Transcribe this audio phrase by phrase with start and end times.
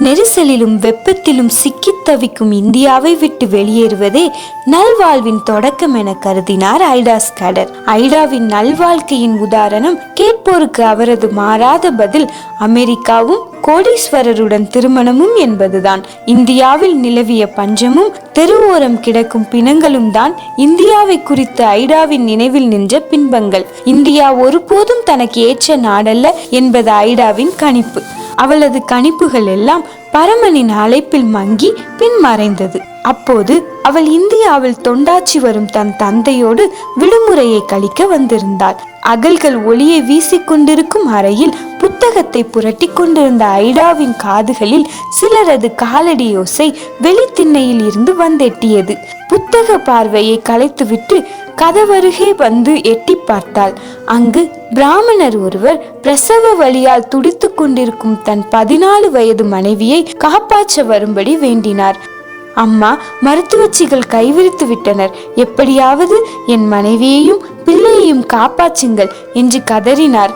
[0.00, 4.22] நெரிசலிலும் வெப்பத்திலும் சிக்கித் தவிக்கும் இந்தியாவை விட்டு வெளியேறுவதே
[4.64, 14.68] நல்வாழ்வின் தொடக்கம் என கருதினார் ஐடா ஸ்கேடர் ஐடாவின் நல்வாழ்க்கையின் உதாரணம் கேட்போருக்கு அவரது மாறாத பதில் அமெரிக்காவும் கோடீஸ்வரருடன்
[14.68, 16.02] திருமணமும் என்பதுதான்.
[16.26, 23.66] இந்தியாவில் நிலவிய பஞ்சமும் தெருவோரம் கிடக்கும் பிணங்களும் தான் இந்தியாவை குறித்த ஐடாவின் நினைவில் நின்ற பின்பங்கள்.
[23.84, 28.02] இந்தியா ஒருபோதும் தனக்கு ஏற்ற நாடல்ல என்பது ஐடாவின் கணிப்பு.
[28.34, 32.89] அவளது கணிப்புகள் எல்லாம் பரமனின் அழைப்பில் மங்கி பின்மறைந்தது.
[33.02, 38.74] அப்போது அவள் இந்தியாவில் தொண்டாச்சி வரும் தன் தந்தையோடு விடுமுறையை கழிக்க வந்திருந்தாள்.
[39.00, 44.88] அகல்கள் ஒளியை வீசிக்கொண்டிருக்கும் அறையில் புத்தகத்தை புரட்டி கொண்டிருந்த ஐடாவின் காதுகளில்
[45.20, 48.96] சிலரது காலடி யோசை வெளித்திண்ணையில் இருந்து வந்தெட்டியது.
[49.28, 51.24] புத்தக பார்வையை கலைத்துவிட்டு
[51.56, 53.74] கதவருகே வந்து எட்டி பார்த்தாள்.
[54.06, 62.09] அங்கு பிராமணர் ஒருவர் பிரசவ வழியால் துடித்துக் கொண்டிருக்கும் தன் பதினாலு வயது மனைவியை காப்பாற்ற வரும்படி வேண்டினார்.
[62.54, 65.14] அம்மா மருத்துவச்சிகள் கைவிரித்து விட்டனர்.
[65.34, 70.30] எப்படியாவது என் மனைவியையும் பிள்ளையையும் காப்பாற்றுங்கள் என்று கதறினார்.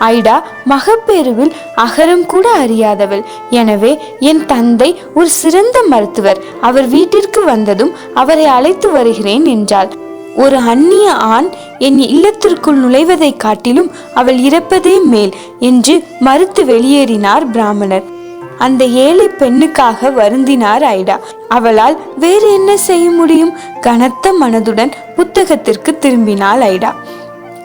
[0.00, 3.24] ஐடா மகப்பேறுவில் அகரம் கூட அறியாதவள்.
[3.50, 6.42] எனவே என் தந்தை ஒரு சிறந்த மருத்துவர்.
[6.60, 9.88] அவர் வீட்டிற்கு வந்ததும் அவரை அழைத்து வருகிறேன் என்றாள்.
[10.36, 11.48] ஒரு அந்நிய ஆண்
[11.78, 18.20] என் இல்லத்திற்குள் நுழைவதைக் காட்டிலும் அவள் இறப்பதே மேல் என்று மறுத்து வெளியேறினார் பிராமணர்.
[18.66, 21.16] அந்த ஏழை பெண்ணுக்காக வருந்தினார் ஐடா.
[21.48, 23.54] அவளால் வேறு என்ன செய்ய முடியும்?
[23.80, 26.92] கனத்த மனதுடன் புத்தகத்திற்கு திரும்பினாள் ஐடா.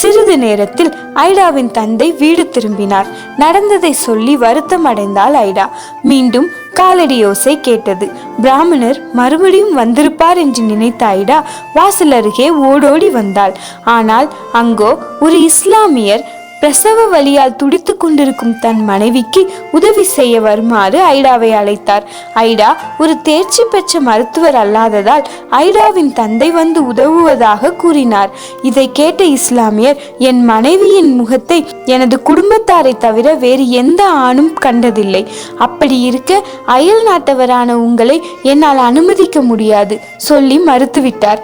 [0.00, 3.08] சிறிது நேரத்தில் ஐடாவின் தந்தை வீடு திரும்பினார்.
[3.36, 5.66] நடந்ததை சொல்லி வருத்தம் அடைந்தாள் ஐடா.
[6.02, 8.06] மீண்டும் காலடி யோசை கேட்டது.
[8.42, 11.38] பிராமணர் மறுபடியும் வந்திருப்பார் என்று நினைத்த ஐடா
[11.74, 13.54] வாசல் அருகே ஓடோடி வந்தாள்.
[13.96, 16.24] ஆனால் அங்கோ ஒரு இஸ்லாமியர்
[16.60, 19.40] பிரசவ வழியால் துடித்து கொண்டிருக்கும் தன் மனைவிக்கு
[19.72, 22.04] உதவி செய்ய வருமாறு ஐடாவை அழைத்தார்.
[22.34, 28.30] ஐடா ஒரு தேர்ச்சி பெற்ற மருத்துவர் அல்லாததால் ஐடாவின் தந்தை வந்து உதவுவதாக கூறினார்.
[28.62, 35.26] இதை கேட்ட இஸ்லாமியர் என் மனைவியின் முகத்தை எனது குடும்பத்தாரை தவிர வேறு எந்த ஆணும் கண்டதில்லை.
[35.58, 36.42] அப்படி இருக்க
[36.76, 41.42] அயல் நாட்டவரான உங்களை என்னால் அனுமதிக்க முடியாது சொல்லி மறுத்துவிட்டார்.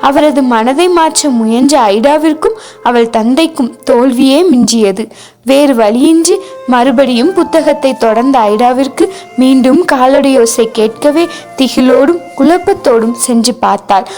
[0.00, 5.08] அவரது மனதை மாற்ற முயன்ற ஐடாவிற்கும் அவள் தந்தைக்கும் தோல்வியே மிஞ்சியது.
[5.44, 6.36] வேறு வழியின்றி
[6.66, 14.08] மறுபடியும் புத்தகத்தை தொடர்ந்த ஐடாவிற்கு மீண்டும் காலடியோசை கேட்கவே திகிலோடும் குழப்பத்தோடும் சென்று பார்த்தாள்.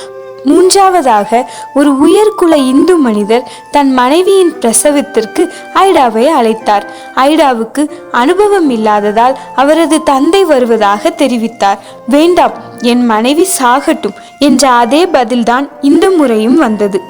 [0.45, 6.83] மூன்றாவதாக ஒரு உயர்குல இந்து மனிதர் தன் மனைவியின் பிரசவத்திற்கு ஐடாவை அழைத்தார்.
[7.15, 11.79] ஐடாவுக்கு அனுபவம் இல்லாததால் அவரது தந்தை வருவதாக தெரிவித்தார்.
[12.07, 17.01] வேண்டாம் என் மனைவி சாகட்டும் என்ற அதே பதில்தான் இந்த முறையும் வந்தது.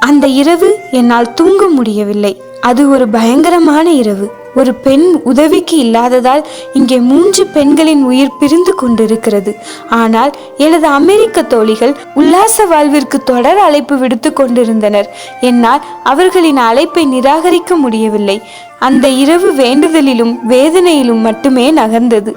[0.00, 2.42] அந்த இரவு என்னால் தூங்க முடியவில்லை.
[2.68, 4.26] அது ஒரு பயங்கரமான இரவு.
[4.54, 6.42] ஒரு பெண் உதவிக்கு இல்லாததால்
[6.72, 9.52] இங்கே மூன்று பெண்களின் உயிர் பிரிந்து கொண்டிருக்கிறது.
[9.90, 15.08] ஆனால் எனது அமெரிக்க தோழிகள் உல்லாச வாழ்விற்கு தொடர் அழைப்பு விடுத்து கொண்டிருந்தனர்.
[15.40, 18.42] என்னால் அவர்களின் அழைப்பை நிராகரிக்க முடியவில்லை.
[18.78, 22.34] அந்த இரவு வேண்டுதலிலும் வேதனையிலும் மட்டுமே நகர்ந்தது.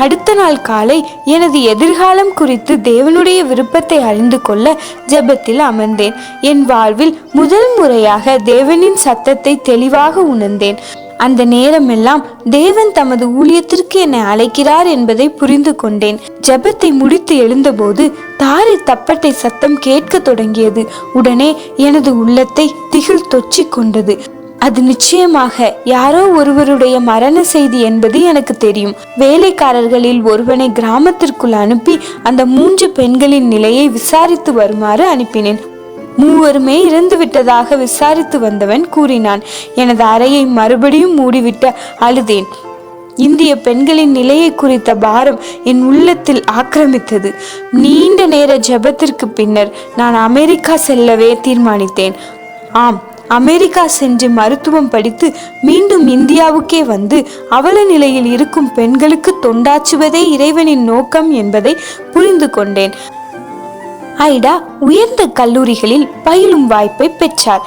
[0.00, 6.16] அடுத்த நாள் காலை எனது எதிர்காலம் குறித்து தேவனுடைய விருப்பத்தை அறிந்து கொள்ள ஜெபத்தில் அமர்ந்தேன்.
[6.40, 10.80] என் வாழ்வில் முதல் முறையாக தேவனின் சத்தத்தை தெளிவாக உணர்ந்தேன்.
[11.16, 16.20] அந்த நேரமெல்லாம் தேவன் தமது ஊழியத்திற்கு என்னை அழைக்கிறார் என்பதை புரிந்து கொண்டேன்.
[16.48, 18.04] ஜெபத்தை முடித்து எழுந்தபோது
[18.36, 20.84] தாரை தப்பட்டை சத்தம் கேட்க தொடங்கியது.
[21.12, 24.16] உடனே எனது உள்ளத்தை திகில் தொச்சிக் கொண்டது.
[24.60, 28.94] அது நிச்சயமாக யாரோ ஒருவருடைய மரண செய்தி என்பது எனக்கு தெரியும்.
[29.18, 35.60] வேலைக்காரர்களில் ஒருவனை கிராமத்திற்குள் அனுப்பி அந்த மூன்று பெண்களின் நிலையை விசாரித்து வருமாறு அனுப்பினேன்.
[36.18, 39.42] மூவருமே இறந்துவிட்டதாக விசாரித்து வந்தவன் கூறினான்.
[39.74, 42.48] எனது அறையை மறுபடியும் மூடிவிட்டு அழுதேன்.
[43.16, 47.34] இந்திய பெண்களின் நிலையை குறித்த பாரம் என் உள்ளத்தில் ஆக்கிரமித்தது.
[47.72, 52.12] நீண்ட நேர ஜெபத்திற்கு பின்னர் நான் அமெரிக்கா செல்லவே தீர்மானித்தேன்.
[52.72, 53.02] ஆம்
[53.36, 55.32] அமெரிக்கா சென்று மருத்துவம் படித்து
[55.62, 61.76] மீண்டும் இந்தியாவுக்கே வந்து அவல நிலையில் இருக்கும் பெண்களுக்கு தொண்டாற்றுவதே இறைவனின் நோக்கம் என்பதை
[62.12, 62.94] புரிந்து கொண்டேன்.
[64.18, 67.64] ஐடா உயர்ந்த கல்லூரிகளில் பயிலும் வாய்ப்பை பெற்றார்.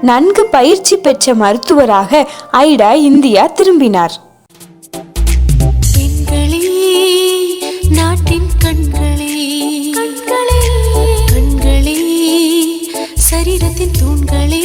[0.00, 4.16] நன்கு பயிற்சி பெற்ற மருத்துவராக ஐடா இந்தியா திரும்பினார்.
[5.94, 6.62] பெண்களே
[7.98, 9.32] நாட்டின் கண்களே
[9.96, 10.60] கண்களே
[11.32, 11.98] கண்களே
[13.30, 14.62] சரீரத்தின் தூண்களே